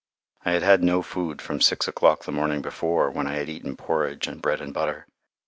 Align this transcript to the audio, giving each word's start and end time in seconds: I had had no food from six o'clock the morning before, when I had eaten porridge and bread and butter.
I 0.43 0.53
had 0.53 0.63
had 0.63 0.81
no 0.83 1.03
food 1.03 1.43
from 1.43 1.61
six 1.61 1.87
o'clock 1.87 2.23
the 2.25 2.31
morning 2.31 2.63
before, 2.63 3.11
when 3.11 3.27
I 3.27 3.35
had 3.35 3.49
eaten 3.49 3.77
porridge 3.77 4.25
and 4.27 4.41
bread 4.41 4.59
and 4.59 4.73
butter. 4.73 5.05